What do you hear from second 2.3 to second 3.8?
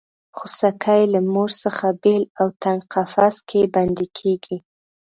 او تنګ قفس کې